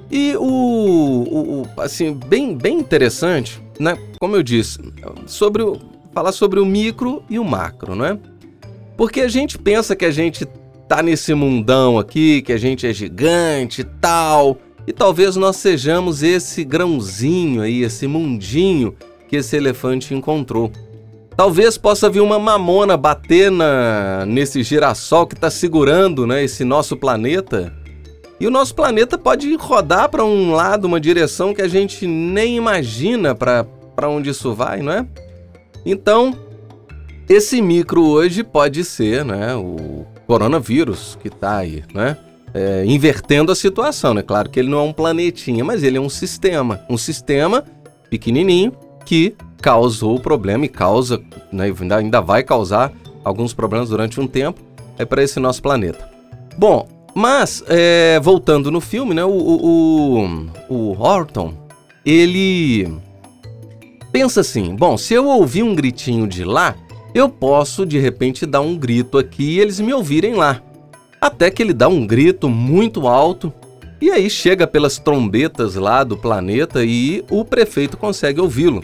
E 0.10 0.36
o, 0.36 0.44
o, 0.44 1.62
o, 1.62 1.82
assim, 1.82 2.14
bem, 2.14 2.56
bem 2.56 2.80
interessante, 2.80 3.62
né? 3.80 3.98
Como 4.20 4.36
eu 4.36 4.44
disse, 4.44 4.80
sobre 5.28 5.62
o, 5.62 5.78
falar 6.12 6.32
sobre 6.32 6.60
o 6.60 6.66
micro 6.66 7.24
e 7.30 7.38
o 7.38 7.46
macro, 7.46 7.96
né? 7.96 8.18
Porque 8.98 9.22
a 9.22 9.28
gente 9.28 9.58
pensa 9.58 9.96
que 9.96 10.06
a 10.06 10.12
gente 10.12 10.46
tá 10.88 11.04
nesse 11.04 11.34
mundão 11.34 12.00
aqui, 12.00 12.42
que 12.42 12.52
a 12.52 12.58
gente 12.58 12.88
é 12.88 12.92
gigante 12.92 13.84
tal, 13.84 14.58
e 14.88 14.92
talvez 14.92 15.36
nós 15.36 15.58
sejamos 15.58 16.24
esse 16.24 16.64
grãozinho 16.64 17.62
aí, 17.62 17.84
esse 17.84 18.08
mundinho 18.08 18.96
que 19.28 19.36
esse 19.36 19.56
elefante 19.56 20.16
encontrou. 20.16 20.72
Talvez 21.38 21.78
possa 21.78 22.10
vir 22.10 22.20
uma 22.20 22.38
mamona 22.38 22.98
bater 22.98 23.50
na, 23.50 24.26
nesse 24.26 24.62
girassol 24.64 25.28
que 25.28 25.36
está 25.36 25.50
segurando 25.50 26.28
né, 26.28 26.44
esse 26.44 26.66
nosso 26.66 26.98
planeta. 26.98 27.72
E 28.40 28.48
o 28.48 28.52
nosso 28.52 28.74
planeta 28.74 29.18
pode 29.18 29.54
rodar 29.56 30.10
para 30.10 30.24
um 30.24 30.54
lado, 30.54 30.86
uma 30.86 31.00
direção 31.00 31.54
que 31.54 31.62
a 31.62 31.68
gente 31.68 32.08
nem 32.08 32.56
imagina 32.56 33.36
para 33.36 33.66
onde 34.08 34.30
isso 34.30 34.54
vai, 34.54 34.82
não 34.82 34.94
é? 34.94 35.06
Então, 35.86 36.34
esse 37.28 37.62
micro 37.62 38.06
hoje 38.06 38.44
pode 38.44 38.84
ser 38.86 39.26
né, 39.26 39.56
o 39.56 40.06
coronavírus 40.26 41.18
que 41.22 41.28
está 41.28 41.58
aí, 41.58 41.84
né? 41.94 42.18
É, 42.52 42.84
invertendo 42.84 43.52
a 43.52 43.56
situação, 43.56 44.14
né? 44.14 44.24
Claro 44.24 44.50
que 44.50 44.60
ele 44.60 44.70
não 44.70 44.80
é 44.80 44.82
um 44.82 44.94
planetinha, 44.94 45.64
mas 45.64 45.84
ele 45.84 45.98
é 45.98 46.02
um 46.02 46.10
sistema. 46.10 46.82
Um 46.90 46.98
sistema 46.98 47.64
pequenininho 48.10 48.72
que 49.06 49.36
causou 49.62 50.16
o 50.16 50.20
problema 50.20 50.66
e 50.66 50.70
causa, 50.70 51.22
né, 51.52 51.72
ainda, 51.96 52.22
vai 52.22 52.42
causar 52.42 52.92
alguns 53.24 53.54
problemas 53.54 53.90
durante 53.90 54.20
um 54.20 54.26
tempo 54.26 54.62
é 54.98 55.06
para 55.06 55.24
esse 55.24 55.40
nosso 55.40 55.62
planeta. 55.62 56.10
Bom, 56.58 56.88
mas 57.14 57.64
é, 57.68 58.20
voltando 58.22 58.72
no 58.72 58.82
filme, 58.82 59.14
né, 59.14 59.24
o, 59.24 59.30
o, 59.30 60.50
o 60.70 61.02
Horton, 61.02 61.54
ele 62.06 62.88
pensa 64.12 64.42
assim: 64.42 64.76
bom, 64.76 64.98
se 64.98 65.14
eu 65.14 65.28
ouvir 65.28 65.64
um 65.64 65.76
gritinho 65.76 66.28
de 66.28 66.44
lá, 66.44 66.76
eu 67.14 67.30
posso 67.30 67.86
de 67.86 67.98
repente 68.00 68.46
dar 68.46 68.62
um 68.62 68.78
grito 68.78 69.18
aqui 69.18 69.56
e 69.56 69.60
eles 69.60 69.80
me 69.80 69.94
ouvirem 69.94 70.36
lá. 70.36 70.62
Até 71.22 71.52
que 71.52 71.62
ele 71.62 71.74
dá 71.74 71.88
um 71.88 72.06
grito 72.08 72.48
muito 72.48 73.08
alto 73.08 73.52
e 74.02 74.10
aí 74.10 74.30
chega 74.30 74.66
pelas 74.66 74.98
trombetas 74.98 75.76
lá 75.76 76.04
do 76.04 76.16
planeta 76.16 76.84
e 76.86 77.24
o 77.30 77.44
prefeito 77.44 77.98
consegue 77.98 78.40
ouvi-lo. 78.40 78.82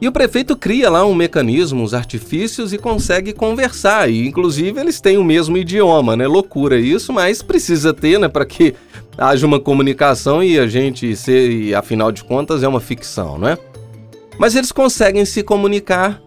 E 0.00 0.08
o 0.08 0.12
prefeito 0.12 0.56
cria 0.56 0.88
lá 0.88 1.04
um 1.04 1.14
mecanismo, 1.14 1.82
uns 1.82 1.92
artifícios 1.92 2.72
e 2.72 2.78
consegue 2.78 3.34
conversar. 3.34 4.10
E 4.10 4.26
inclusive 4.26 4.80
eles 4.80 4.98
têm 4.98 5.18
o 5.18 5.24
mesmo 5.24 5.58
idioma, 5.58 6.16
né? 6.16 6.26
Loucura 6.26 6.80
isso, 6.80 7.12
mas 7.12 7.42
precisa 7.42 7.92
ter, 7.92 8.18
né, 8.18 8.26
para 8.26 8.46
que 8.46 8.74
haja 9.18 9.46
uma 9.46 9.60
comunicação 9.60 10.42
e 10.42 10.58
a 10.58 10.66
gente 10.66 11.14
ser, 11.14 11.50
e, 11.50 11.74
afinal 11.74 12.10
de 12.10 12.24
contas, 12.24 12.62
é 12.62 12.68
uma 12.68 12.80
ficção, 12.80 13.38
né? 13.38 13.58
Mas 14.38 14.56
eles 14.56 14.72
conseguem 14.72 15.26
se 15.26 15.42
comunicar 15.42 16.22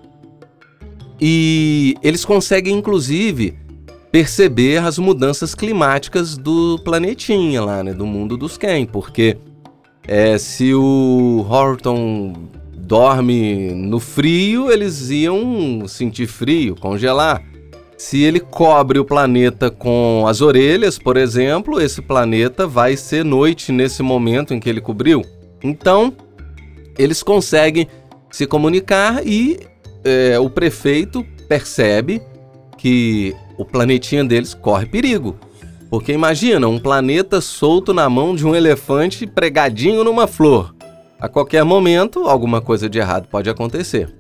e 1.20 1.96
eles 2.04 2.24
conseguem 2.24 2.76
inclusive 2.76 3.58
perceber 4.12 4.78
as 4.78 5.00
mudanças 5.00 5.56
climáticas 5.56 6.38
do 6.38 6.78
planetinha 6.84 7.64
lá, 7.64 7.84
né, 7.84 7.92
do 7.92 8.06
mundo 8.06 8.38
dos 8.38 8.56
Ken, 8.56 8.86
porque 8.86 9.36
é, 10.08 10.38
se 10.38 10.76
o 10.76 11.44
Horton 11.50 12.34
dorme 12.94 13.74
no 13.74 14.00
frio, 14.00 14.72
eles 14.72 15.10
iam 15.10 15.88
sentir 15.88 16.28
frio, 16.28 16.76
congelar. 16.76 17.42
Se 17.98 18.22
ele 18.22 18.40
cobre 18.40 19.00
o 19.00 19.06
planeta 19.06 19.72
com 19.72 20.26
as 20.28 20.42
orelhas, 20.42 21.00
por 21.00 21.18
exemplo, 21.18 21.82
esse 21.82 22.04
planeta 22.04 22.68
vai 22.68 22.96
ser 22.96 23.26
noite 23.26 23.72
nesse 23.72 24.04
momento 24.04 24.54
em 24.54 24.60
que 24.60 24.70
ele 24.70 24.80
cobriu. 24.80 25.24
Então, 25.64 26.16
eles 26.96 27.24
conseguem 27.24 27.88
se 28.30 28.46
comunicar 28.46 29.26
e 29.26 29.58
é, 30.04 30.38
o 30.38 30.48
prefeito 30.48 31.26
percebe 31.50 32.22
que 32.78 33.36
o 33.58 33.66
planetinha 33.66 34.24
deles 34.24 34.54
corre 34.54 34.86
perigo. 34.86 35.36
Porque 35.90 36.12
imagina 36.12 36.68
um 36.68 36.78
planeta 36.78 37.42
solto 37.42 37.92
na 37.92 38.08
mão 38.08 38.36
de 38.36 38.46
um 38.46 38.56
elefante 38.56 39.26
pregadinho 39.26 40.04
numa 40.04 40.28
flor. 40.28 40.76
A 41.24 41.30
qualquer 41.30 41.64
momento, 41.64 42.28
alguma 42.28 42.60
coisa 42.60 42.90
de 42.90 43.00
errado 43.00 43.30
pode 43.30 43.50
acontecer. 43.50 44.14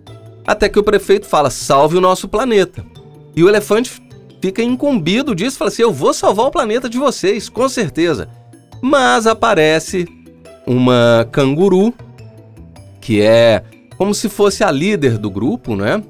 Até 0.48 0.69
que 0.69 0.79
o 0.79 0.83
prefeito 0.83 1.27
fala: 1.27 1.50
salve 1.50 1.98
o 1.98 2.01
nosso 2.01 2.29
planeta. 2.29 2.81
E 3.36 3.43
o 3.43 3.50
elefante 3.50 4.01
fica 4.41 4.63
incumbido 4.63 5.36
disso, 5.36 5.57
fala 5.57 5.67
assim: 5.67 5.81
eu 5.81 5.91
vou 5.91 6.13
salvar 6.13 6.45
o 6.45 6.51
planeta 6.51 6.88
de 6.88 6.98
vocês, 6.98 7.50
com 7.50 7.67
certeza. 7.67 8.29
Mas 8.81 9.27
aparece 9.27 10.07
uma 10.65 11.27
canguru, 11.29 11.93
que 13.01 13.22
é 13.22 13.65
como 13.98 14.13
se 14.13 14.29
fosse 14.29 14.63
a 14.63 14.72
líder 14.72 15.17
do 15.17 15.29
grupo, 15.29 15.75
né? 15.75 16.01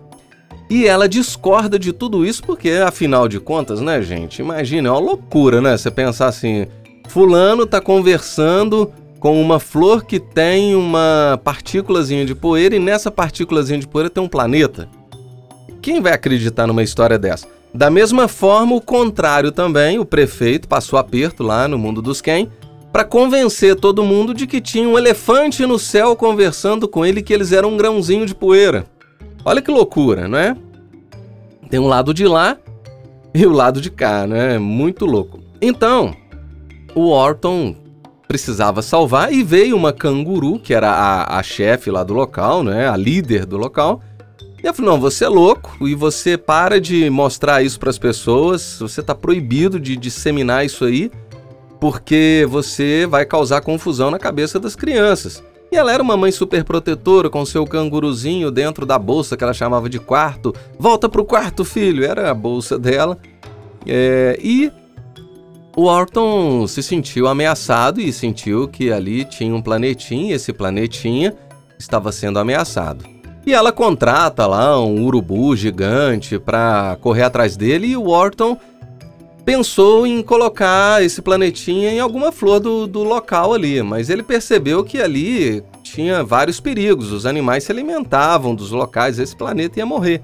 E 0.69 0.85
ela 0.85 1.09
discorda 1.09 1.79
de 1.79 1.91
tudo 1.91 2.23
isso 2.23 2.43
porque, 2.43 2.69
afinal 2.69 3.27
de 3.27 3.39
contas, 3.39 3.81
né, 3.81 3.99
gente? 4.03 4.43
Imagina, 4.43 4.89
é 4.89 4.91
uma 4.91 4.99
loucura, 4.99 5.59
né? 5.59 5.75
Você 5.75 5.89
pensar 5.89 6.27
assim: 6.27 6.67
Fulano 7.07 7.65
tá 7.65 7.81
conversando 7.81 8.93
com 9.23 9.41
uma 9.41 9.57
flor 9.57 10.03
que 10.03 10.19
tem 10.19 10.75
uma 10.75 11.39
partículazinha 11.45 12.25
de 12.25 12.35
poeira 12.35 12.75
e 12.75 12.79
nessa 12.79 13.09
partículazinha 13.09 13.79
de 13.79 13.87
poeira 13.87 14.09
tem 14.09 14.21
um 14.21 14.27
planeta. 14.27 14.89
Quem 15.81 16.01
vai 16.01 16.11
acreditar 16.11 16.67
numa 16.67 16.83
história 16.83 17.17
dessa? 17.17 17.47
Da 17.73 17.89
mesma 17.89 18.27
forma, 18.27 18.75
o 18.75 18.81
contrário 18.81 19.49
também, 19.49 19.97
o 19.97 20.03
prefeito 20.03 20.67
passou 20.67 20.99
aperto 20.99 21.41
lá 21.41 21.69
no 21.69 21.77
mundo 21.77 22.01
dos 22.01 22.19
quem 22.19 22.51
para 22.91 23.05
convencer 23.05 23.77
todo 23.77 24.03
mundo 24.03 24.33
de 24.33 24.45
que 24.45 24.59
tinha 24.59 24.89
um 24.89 24.97
elefante 24.97 25.65
no 25.65 25.79
céu 25.79 26.17
conversando 26.17 26.85
com 26.85 27.05
ele 27.05 27.23
que 27.23 27.33
eles 27.33 27.53
eram 27.53 27.69
um 27.69 27.77
grãozinho 27.77 28.25
de 28.25 28.35
poeira. 28.35 28.85
Olha 29.45 29.61
que 29.61 29.71
loucura, 29.71 30.27
não 30.27 30.37
é? 30.37 30.53
Tem 31.69 31.79
um 31.79 31.87
lado 31.87 32.13
de 32.13 32.27
lá 32.27 32.57
e 33.33 33.45
o 33.45 33.53
lado 33.53 33.79
de 33.79 33.89
cá, 33.89 34.27
né? 34.27 34.59
Muito 34.59 35.05
louco. 35.05 35.39
Então, 35.61 36.13
o 36.93 37.07
Orton 37.07 37.82
precisava 38.33 38.81
salvar 38.81 39.31
e 39.31 39.43
veio 39.43 39.77
uma 39.77 39.93
canguru, 39.93 40.57
que 40.57 40.73
era 40.73 40.89
a, 40.89 41.37
a 41.37 41.43
chefe 41.43 41.91
lá 41.91 42.03
do 42.03 42.15
local, 42.15 42.63
né, 42.63 42.89
a 42.89 42.97
líder 42.97 43.45
do 43.45 43.57
local. 43.57 44.01
E 44.57 44.65
ela 44.65 44.73
falou: 44.73 44.93
Não, 44.93 44.99
você 44.99 45.25
é 45.25 45.29
louco 45.29 45.87
e 45.87 45.93
você 45.93 46.35
para 46.35 46.81
de 46.81 47.11
mostrar 47.11 47.61
isso 47.61 47.79
para 47.79 47.91
as 47.91 47.99
pessoas, 47.99 48.77
você 48.79 49.01
está 49.01 49.13
proibido 49.13 49.79
de 49.79 49.95
disseminar 49.95 50.65
isso 50.65 50.83
aí, 50.83 51.11
porque 51.79 52.47
você 52.49 53.05
vai 53.07 53.23
causar 53.23 53.61
confusão 53.61 54.09
na 54.09 54.17
cabeça 54.17 54.59
das 54.59 54.75
crianças. 54.75 55.43
E 55.71 55.75
ela 55.75 55.93
era 55.93 56.01
uma 56.01 56.17
mãe 56.17 56.31
super 56.31 56.63
protetora 56.63 57.29
com 57.29 57.45
seu 57.45 57.67
canguruzinho 57.67 58.49
dentro 58.49 58.83
da 58.83 58.97
bolsa 58.97 59.37
que 59.37 59.43
ela 59.43 59.53
chamava 59.53 59.87
de 59.87 59.99
quarto. 59.99 60.55
Volta 60.79 61.07
pro 61.07 61.23
quarto, 61.23 61.63
filho! 61.63 62.03
Era 62.03 62.31
a 62.31 62.33
bolsa 62.33 62.79
dela. 62.79 63.15
É, 63.85 64.39
e 64.41 64.71
o 65.75 65.85
Orton 65.85 66.67
se 66.67 66.83
sentiu 66.83 67.27
ameaçado 67.27 67.99
e 67.99 68.13
sentiu 68.13 68.67
que 68.67 68.91
ali 68.91 69.25
tinha 69.25 69.53
um 69.53 69.61
planetinha 69.61 70.35
esse 70.35 70.53
planetinha 70.53 71.33
estava 71.79 72.11
sendo 72.11 72.39
ameaçado. 72.39 73.05
E 73.45 73.53
ela 73.53 73.71
contrata 73.71 74.45
lá 74.47 74.79
um 74.79 75.03
urubu 75.03 75.55
gigante 75.55 76.39
para 76.39 76.97
correr 77.01 77.23
atrás 77.23 77.57
dele 77.57 77.87
e 77.87 77.97
o 77.97 78.07
Orton 78.07 78.57
pensou 79.43 80.07
em 80.07 80.21
colocar 80.21 81.03
esse 81.03 81.21
planetinha 81.21 81.91
em 81.91 81.99
alguma 81.99 82.31
flor 82.31 82.59
do, 82.59 82.87
do 82.87 83.03
local 83.03 83.53
ali, 83.53 83.81
mas 83.81 84.09
ele 84.09 84.23
percebeu 84.23 84.83
que 84.83 85.01
ali 85.01 85.61
tinha 85.81 86.23
vários 86.23 86.59
perigos, 86.61 87.11
os 87.11 87.25
animais 87.25 87.65
se 87.65 87.71
alimentavam 87.71 88.55
dos 88.55 88.71
locais, 88.71 89.19
esse 89.19 89.35
planeta 89.35 89.79
ia 89.79 89.85
morrer. 89.85 90.21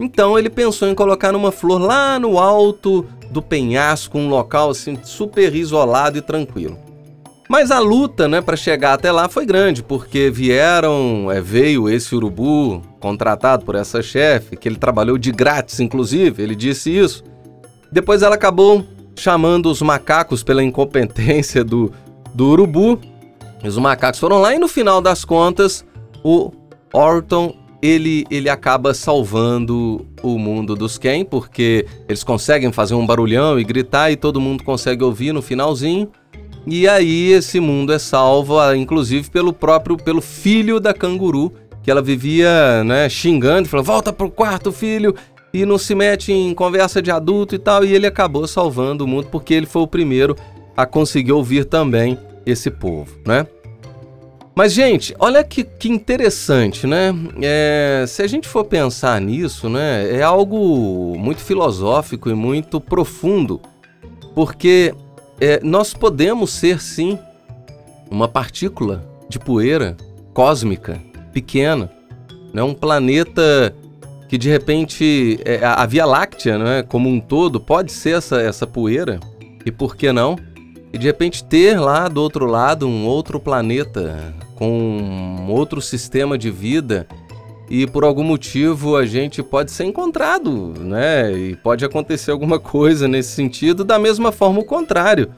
Então 0.00 0.38
ele 0.38 0.48
pensou 0.48 0.88
em 0.88 0.94
colocar 0.94 1.30
numa 1.32 1.52
flor 1.52 1.80
lá 1.80 2.18
no 2.18 2.38
alto 2.38 3.06
do 3.34 3.42
penhasco, 3.42 4.16
um 4.16 4.28
local 4.28 4.70
assim 4.70 4.96
super 5.02 5.54
isolado 5.54 6.16
e 6.16 6.22
tranquilo. 6.22 6.78
Mas 7.48 7.70
a 7.70 7.78
luta, 7.78 8.26
né, 8.26 8.40
para 8.40 8.56
chegar 8.56 8.94
até 8.94 9.12
lá 9.12 9.28
foi 9.28 9.44
grande, 9.44 9.82
porque 9.82 10.30
vieram, 10.30 11.30
é, 11.30 11.40
veio 11.40 11.90
esse 11.90 12.14
urubu 12.14 12.80
contratado 13.00 13.64
por 13.64 13.74
essa 13.74 14.02
chefe, 14.02 14.56
que 14.56 14.66
ele 14.66 14.76
trabalhou 14.76 15.18
de 15.18 15.30
grátis, 15.30 15.78
inclusive, 15.80 16.42
ele 16.42 16.54
disse 16.54 16.96
isso. 16.96 17.22
Depois 17.92 18.22
ela 18.22 18.36
acabou 18.36 18.86
chamando 19.14 19.70
os 19.70 19.82
macacos 19.82 20.42
pela 20.42 20.62
incompetência 20.62 21.62
do, 21.62 21.92
do 22.32 22.48
urubu. 22.48 22.98
Os 23.62 23.76
macacos 23.76 24.20
foram 24.20 24.38
lá 24.38 24.54
e 24.54 24.58
no 24.58 24.68
final 24.68 25.00
das 25.00 25.24
contas, 25.24 25.84
o 26.22 26.50
Orton 26.92 27.54
ele, 27.84 28.24
ele 28.30 28.48
acaba 28.48 28.94
salvando 28.94 30.06
o 30.22 30.38
mundo 30.38 30.74
dos 30.74 30.96
Ken, 30.96 31.22
porque 31.22 31.84
eles 32.08 32.24
conseguem 32.24 32.72
fazer 32.72 32.94
um 32.94 33.04
barulhão 33.04 33.60
e 33.60 33.64
gritar 33.64 34.10
e 34.10 34.16
todo 34.16 34.40
mundo 34.40 34.64
consegue 34.64 35.04
ouvir 35.04 35.34
no 35.34 35.42
finalzinho. 35.42 36.10
E 36.66 36.88
aí 36.88 37.30
esse 37.30 37.60
mundo 37.60 37.92
é 37.92 37.98
salvo, 37.98 38.58
ah, 38.58 38.74
inclusive 38.74 39.28
pelo 39.28 39.52
próprio, 39.52 39.98
pelo 39.98 40.22
filho 40.22 40.80
da 40.80 40.94
canguru, 40.94 41.52
que 41.82 41.90
ela 41.90 42.00
vivia, 42.00 42.82
né, 42.84 43.06
xingando, 43.06 43.68
falando, 43.68 43.84
volta 43.84 44.12
pro 44.14 44.30
quarto, 44.30 44.72
filho. 44.72 45.14
e 45.52 45.66
não 45.66 45.76
se 45.76 45.94
mete 45.94 46.32
em 46.32 46.54
conversa 46.54 47.02
de 47.02 47.10
adulto 47.10 47.54
e 47.54 47.58
tal. 47.58 47.84
E 47.84 47.92
ele 47.92 48.06
acabou 48.06 48.46
salvando 48.48 49.04
o 49.04 49.06
mundo 49.06 49.28
porque 49.30 49.52
ele 49.52 49.66
foi 49.66 49.82
o 49.82 49.86
primeiro 49.86 50.34
a 50.74 50.86
conseguir 50.86 51.32
ouvir 51.32 51.66
também 51.66 52.18
esse 52.46 52.70
povo, 52.70 53.14
né? 53.26 53.46
Mas, 54.54 54.72
gente, 54.72 55.14
olha 55.18 55.42
que, 55.42 55.64
que 55.64 55.88
interessante, 55.88 56.86
né? 56.86 57.12
É, 57.42 58.04
se 58.06 58.22
a 58.22 58.26
gente 58.26 58.46
for 58.46 58.64
pensar 58.64 59.20
nisso, 59.20 59.68
né, 59.68 60.16
é 60.16 60.22
algo 60.22 61.18
muito 61.18 61.40
filosófico 61.40 62.30
e 62.30 62.34
muito 62.34 62.80
profundo, 62.80 63.60
porque 64.32 64.94
é, 65.40 65.60
nós 65.60 65.92
podemos 65.92 66.52
ser, 66.52 66.80
sim, 66.80 67.18
uma 68.08 68.28
partícula 68.28 69.04
de 69.28 69.40
poeira 69.40 69.96
cósmica, 70.32 71.00
pequena, 71.32 71.90
né? 72.52 72.62
um 72.62 72.74
planeta 72.74 73.74
que 74.28 74.38
de 74.38 74.48
repente 74.48 75.40
é, 75.44 75.64
a 75.64 75.84
Via 75.84 76.06
Láctea, 76.06 76.58
né, 76.58 76.82
como 76.84 77.08
um 77.08 77.18
todo, 77.18 77.60
pode 77.60 77.90
ser 77.90 78.18
essa, 78.18 78.40
essa 78.40 78.66
poeira, 78.66 79.18
e 79.66 79.72
por 79.72 79.96
que 79.96 80.12
não? 80.12 80.36
E 80.94 80.98
de 80.98 81.08
repente 81.08 81.42
ter 81.42 81.76
lá 81.76 82.06
do 82.06 82.22
outro 82.22 82.46
lado 82.46 82.86
um 82.86 83.04
outro 83.04 83.40
planeta 83.40 84.32
com 84.54 84.70
um 84.70 85.50
outro 85.50 85.80
sistema 85.80 86.38
de 86.38 86.52
vida 86.52 87.04
e 87.68 87.84
por 87.84 88.04
algum 88.04 88.22
motivo 88.22 88.96
a 88.96 89.04
gente 89.04 89.42
pode 89.42 89.72
ser 89.72 89.86
encontrado, 89.86 90.72
né? 90.78 91.32
E 91.36 91.56
pode 91.56 91.84
acontecer 91.84 92.30
alguma 92.30 92.60
coisa 92.60 93.08
nesse 93.08 93.30
sentido, 93.30 93.82
da 93.82 93.98
mesma 93.98 94.30
forma 94.30 94.60
o 94.60 94.64
contrário. 94.64 95.30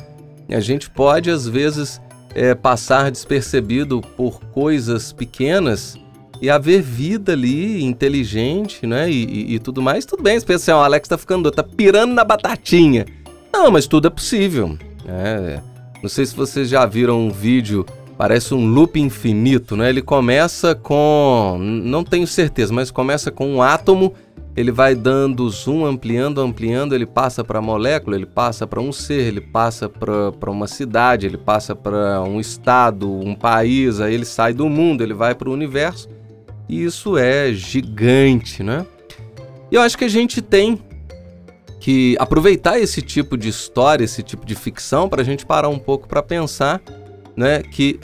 A 0.46 0.60
gente 0.60 0.90
pode 0.90 1.30
às 1.30 1.48
vezes 1.48 2.02
é, 2.34 2.54
passar 2.54 3.10
despercebido 3.10 4.02
por 4.14 4.40
coisas 4.52 5.10
pequenas 5.10 5.96
e 6.38 6.50
haver 6.50 6.82
vida 6.82 7.32
ali, 7.32 7.82
inteligente, 7.82 8.86
né? 8.86 9.10
E, 9.10 9.24
e, 9.24 9.54
e 9.54 9.58
tudo 9.58 9.80
mais, 9.80 10.04
tudo 10.04 10.22
bem. 10.22 10.36
Especial, 10.36 10.80
o 10.80 10.82
Alex 10.82 11.08
tá 11.08 11.16
ficando, 11.16 11.50
tá 11.50 11.62
pirando 11.62 12.12
na 12.12 12.24
batatinha. 12.24 13.06
Não, 13.50 13.70
mas 13.70 13.86
tudo 13.86 14.08
é 14.08 14.10
possível. 14.10 14.76
É, 15.06 15.60
não 16.02 16.08
sei 16.08 16.26
se 16.26 16.34
vocês 16.34 16.68
já 16.68 16.84
viram 16.84 17.26
um 17.26 17.30
vídeo, 17.30 17.86
parece 18.18 18.54
um 18.54 18.66
loop 18.66 18.98
infinito, 19.00 19.76
né? 19.76 19.88
Ele 19.88 20.02
começa 20.02 20.74
com, 20.74 21.56
não 21.60 22.02
tenho 22.02 22.26
certeza, 22.26 22.72
mas 22.72 22.90
começa 22.90 23.30
com 23.30 23.54
um 23.54 23.62
átomo, 23.62 24.14
ele 24.56 24.72
vai 24.72 24.94
dando 24.94 25.48
zoom, 25.50 25.84
ampliando, 25.84 26.40
ampliando, 26.40 26.94
ele 26.94 27.04
passa 27.04 27.44
para 27.44 27.60
molécula, 27.60 28.16
ele 28.16 28.24
passa 28.24 28.66
para 28.66 28.80
um 28.80 28.90
ser, 28.90 29.26
ele 29.26 29.40
passa 29.40 29.86
para 29.88 30.50
uma 30.50 30.66
cidade, 30.66 31.26
ele 31.26 31.36
passa 31.36 31.76
para 31.76 32.22
um 32.22 32.40
estado, 32.40 33.12
um 33.12 33.34
país, 33.34 34.00
aí 34.00 34.14
ele 34.14 34.24
sai 34.24 34.54
do 34.54 34.68
mundo, 34.68 35.02
ele 35.02 35.12
vai 35.12 35.34
para 35.34 35.50
o 35.50 35.52
universo. 35.52 36.08
E 36.68 36.82
isso 36.82 37.18
é 37.18 37.52
gigante, 37.52 38.62
né? 38.62 38.86
E 39.70 39.74
eu 39.74 39.82
acho 39.82 39.98
que 39.98 40.04
a 40.04 40.08
gente 40.08 40.40
tem 40.40 40.80
que 41.78 42.16
aproveitar 42.18 42.78
esse 42.78 43.02
tipo 43.02 43.36
de 43.36 43.48
história, 43.48 44.04
esse 44.04 44.22
tipo 44.22 44.46
de 44.46 44.54
ficção, 44.54 45.08
para 45.08 45.22
a 45.22 45.24
gente 45.24 45.44
parar 45.44 45.68
um 45.68 45.78
pouco 45.78 46.08
para 46.08 46.22
pensar 46.22 46.80
né, 47.36 47.62
que 47.62 48.00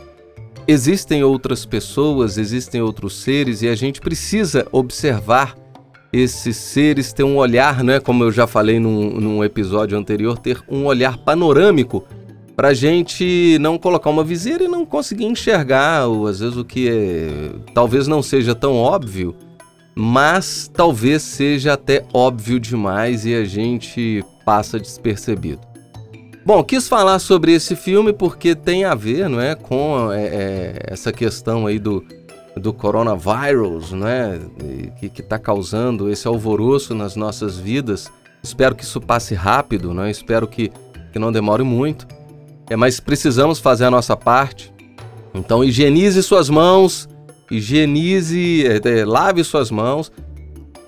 existem 0.69 1.25
outras 1.25 1.65
pessoas, 1.65 2.39
existem 2.39 2.81
outros 2.81 3.23
seres 3.23 3.63
e 3.63 3.69
a 3.69 3.75
gente 3.75 4.01
precisa 4.01 4.67
observar 4.71 5.57
esses 6.13 6.57
seres, 6.57 7.13
ter 7.13 7.25
um 7.25 7.37
olhar, 7.37 7.83
né, 7.83 7.99
como 7.99 8.23
eu 8.25 8.31
já 8.31 8.47
falei 8.47 8.79
num, 8.79 9.11
num 9.13 9.43
episódio 9.43 9.97
anterior, 9.97 10.39
ter 10.39 10.63
um 10.69 10.85
olhar 10.85 11.17
panorâmico 11.17 12.05
para 12.55 12.69
a 12.69 12.75
gente 12.75 13.57
não 13.61 13.79
colocar 13.79 14.11
uma 14.11 14.23
viseira 14.23 14.65
e 14.65 14.69
não 14.69 14.85
conseguir 14.85 15.25
enxergar, 15.25 16.07
ou 16.07 16.27
às 16.27 16.41
vezes 16.41 16.57
o 16.59 16.65
que 16.65 16.89
é, 16.89 17.51
talvez 17.73 18.07
não 18.07 18.23
seja 18.23 18.55
tão 18.55 18.77
óbvio 18.77 19.35
mas 19.95 20.71
talvez 20.73 21.23
seja 21.23 21.75
até 21.75 22.05
óbvio 22.13 22.59
demais 22.59 23.27
e 23.27 23.35
a 23.35 23.45
gente 23.45 24.25
passa 24.45 24.79
despercebido. 24.79 25.61
Bom, 26.45 26.63
quis 26.65 26.89
falar 26.89 27.19
sobre 27.21 27.53
esse 27.53 27.77
filme 27.77 28.13
porque 28.13 28.55
tem 28.55 28.85
a 28.85 28.95
ver, 28.95 29.29
não 29.29 29.41
é, 29.41 29.55
com 29.55 30.11
é, 30.13 30.25
é, 30.25 30.79
essa 30.89 31.13
questão 31.13 31.67
aí 31.67 31.79
do, 31.79 32.05
do 32.57 32.73
coronavírus, 32.73 33.93
né, 33.93 34.41
que 34.99 35.21
está 35.21 35.39
causando 35.39 36.11
esse 36.11 36.27
alvoroço 36.27 36.95
nas 36.95 37.15
nossas 37.15 37.59
vidas. 37.59 38.11
Espero 38.43 38.75
que 38.75 38.83
isso 38.83 39.01
passe 39.01 39.35
rápido, 39.35 39.95
né? 39.95 40.11
Espero 40.11 40.49
que, 40.49 40.73
que 41.13 41.19
não 41.19 41.31
demore 41.31 41.63
muito. 41.63 42.09
É, 42.69 42.75
mas 42.75 42.99
precisamos 42.99 43.61
fazer 43.61 43.85
a 43.85 43.91
nossa 43.91 44.17
parte. 44.17 44.73
Então 45.33 45.63
higienize 45.63 46.21
suas 46.25 46.51
mãos, 46.51 47.09
higienize, 47.53 48.65
é, 48.67 49.05
lave 49.05 49.45
suas 49.45 49.71
mãos, 49.71 50.11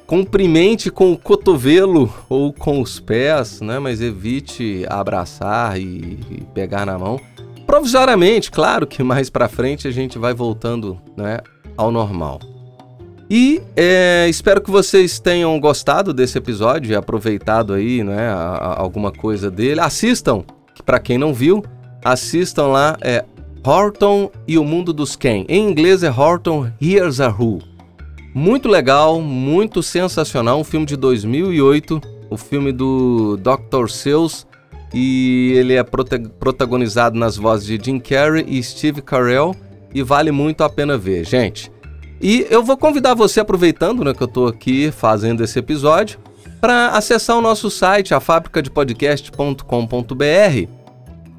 cumprimente 0.06 0.90
com 0.90 1.12
o 1.12 1.18
cotovelo 1.18 2.12
ou 2.28 2.52
com 2.52 2.80
os 2.80 3.00
pés, 3.00 3.60
né? 3.60 3.78
Mas 3.78 4.00
evite 4.00 4.84
abraçar 4.88 5.78
e, 5.78 6.18
e 6.30 6.46
pegar 6.54 6.86
na 6.86 6.98
mão. 6.98 7.20
Provisoriamente, 7.66 8.50
claro 8.50 8.86
que 8.86 9.02
mais 9.02 9.30
para 9.30 9.48
frente 9.48 9.88
a 9.88 9.90
gente 9.90 10.18
vai 10.18 10.34
voltando, 10.34 11.00
né, 11.16 11.38
ao 11.76 11.90
normal. 11.90 12.38
E 13.28 13.62
é, 13.74 14.26
espero 14.28 14.60
que 14.60 14.70
vocês 14.70 15.18
tenham 15.18 15.58
gostado 15.58 16.12
desse 16.12 16.36
episódio 16.36 16.92
e 16.92 16.94
aproveitado 16.94 17.72
aí, 17.72 18.04
né, 18.04 18.28
a, 18.28 18.34
a, 18.34 18.80
alguma 18.80 19.10
coisa 19.10 19.50
dele. 19.50 19.80
Assistam, 19.80 20.44
para 20.84 20.98
quem 20.98 21.16
não 21.16 21.32
viu, 21.32 21.64
assistam 22.04 22.66
lá 22.66 22.98
é, 23.00 23.24
Horton 23.66 24.30
e 24.46 24.58
o 24.58 24.64
Mundo 24.64 24.92
dos 24.92 25.16
Ken. 25.16 25.46
Em 25.48 25.66
inglês 25.66 26.02
é 26.02 26.10
Horton 26.10 26.70
Here's 26.80 27.18
a 27.18 27.28
Who. 27.28 27.62
Muito 28.34 28.68
legal, 28.68 29.22
muito 29.22 29.82
sensacional, 29.82 30.60
um 30.60 30.64
filme 30.64 30.84
de 30.84 30.96
2008, 30.96 31.98
o 32.28 32.36
filme 32.36 32.72
do 32.72 33.38
Dr. 33.38 33.88
Seuss, 33.88 34.46
e 34.92 35.54
ele 35.56 35.72
é 35.72 35.82
protagonizado 35.82 37.18
nas 37.18 37.38
vozes 37.38 37.66
de 37.66 37.80
Jim 37.82 37.98
Carrey 37.98 38.44
e 38.46 38.62
Steve 38.62 39.00
Carell, 39.00 39.56
e 39.94 40.02
vale 40.02 40.30
muito 40.30 40.62
a 40.62 40.68
pena 40.68 40.98
ver, 40.98 41.24
gente. 41.24 41.72
E 42.20 42.46
eu 42.50 42.62
vou 42.62 42.76
convidar 42.76 43.14
você, 43.14 43.40
aproveitando 43.40 44.04
né, 44.04 44.12
que 44.12 44.22
eu 44.22 44.26
estou 44.26 44.46
aqui 44.46 44.90
fazendo 44.90 45.42
esse 45.42 45.58
episódio, 45.58 46.18
para 46.60 46.88
acessar 46.88 47.38
o 47.38 47.40
nosso 47.40 47.70
site, 47.70 48.12
afabricadepodcast.com.br 48.12 50.73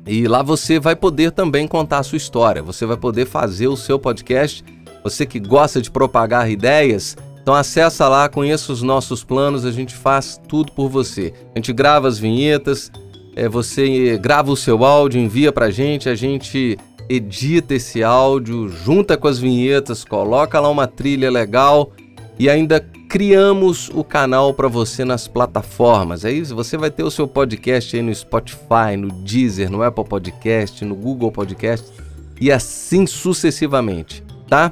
e 0.05 0.27
lá 0.27 0.43
você 0.43 0.79
vai 0.79 0.95
poder 0.95 1.31
também 1.31 1.67
contar 1.67 1.99
a 1.99 2.03
sua 2.03 2.17
história, 2.17 2.61
você 2.61 2.85
vai 2.85 2.97
poder 2.97 3.25
fazer 3.25 3.67
o 3.67 3.77
seu 3.77 3.97
podcast. 3.97 4.63
Você 5.03 5.25
que 5.25 5.39
gosta 5.39 5.81
de 5.81 5.91
propagar 5.91 6.49
ideias, 6.49 7.15
então 7.41 7.53
acessa 7.53 8.07
lá, 8.07 8.27
conheça 8.27 8.71
os 8.71 8.81
nossos 8.81 9.23
planos, 9.23 9.65
a 9.65 9.71
gente 9.71 9.93
faz 9.93 10.39
tudo 10.47 10.71
por 10.71 10.89
você. 10.89 11.31
A 11.53 11.59
gente 11.59 11.71
grava 11.71 12.07
as 12.07 12.17
vinhetas, 12.17 12.91
é, 13.35 13.47
você 13.47 14.17
grava 14.17 14.51
o 14.51 14.57
seu 14.57 14.83
áudio, 14.83 15.21
envia 15.21 15.51
pra 15.51 15.69
gente, 15.69 16.09
a 16.09 16.15
gente 16.15 16.77
edita 17.07 17.75
esse 17.75 18.03
áudio, 18.03 18.67
junta 18.67 19.15
com 19.15 19.27
as 19.27 19.37
vinhetas, 19.37 20.03
coloca 20.03 20.59
lá 20.59 20.69
uma 20.69 20.87
trilha 20.87 21.29
legal 21.29 21.91
e 22.37 22.49
ainda 22.49 22.79
criamos 23.09 23.89
o 23.93 24.03
canal 24.03 24.53
para 24.53 24.67
você 24.67 25.05
nas 25.05 25.27
plataformas. 25.27 26.25
É 26.25 26.31
isso, 26.31 26.55
você 26.55 26.77
vai 26.77 26.91
ter 26.91 27.03
o 27.03 27.11
seu 27.11 27.27
podcast 27.27 27.95
aí 27.95 28.01
no 28.01 28.13
Spotify, 28.13 28.97
no 28.97 29.09
Deezer, 29.09 29.69
no 29.69 29.81
Apple 29.83 30.03
Podcast, 30.03 30.83
no 30.83 30.95
Google 30.95 31.31
Podcast 31.31 31.91
e 32.39 32.51
assim 32.51 33.07
sucessivamente, 33.07 34.23
tá? 34.49 34.71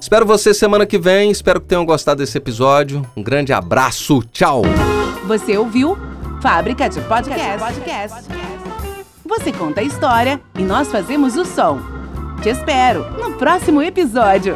Espero 0.00 0.26
você 0.26 0.52
semana 0.52 0.84
que 0.84 0.98
vem, 0.98 1.30
espero 1.30 1.60
que 1.60 1.66
tenham 1.66 1.84
gostado 1.84 2.18
desse 2.18 2.36
episódio. 2.36 3.02
Um 3.16 3.22
grande 3.22 3.52
abraço, 3.52 4.22
tchau! 4.32 4.62
Você 5.26 5.56
ouviu 5.56 5.96
Fábrica 6.40 6.88
de 6.88 7.00
Podcast. 7.00 7.58
Podcast. 7.58 8.28
Você 9.24 9.52
conta 9.52 9.80
a 9.80 9.84
história 9.84 10.40
e 10.56 10.62
nós 10.62 10.88
fazemos 10.88 11.36
o 11.36 11.44
som. 11.44 11.80
Te 12.42 12.50
espero 12.50 13.04
no 13.20 13.32
próximo 13.36 13.82
episódio. 13.82 14.54